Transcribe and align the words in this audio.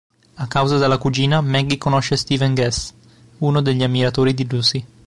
A 0.35 0.47
casa 0.47 0.79
della 0.79 0.97
cugina, 0.97 1.41
Maggie 1.41 1.77
conosce 1.77 2.15
Stephen 2.15 2.55
Guest, 2.55 2.95
uno 3.37 3.61
degli 3.61 3.83
ammiratori 3.83 4.33
di 4.33 4.47
Lucy. 4.49 4.83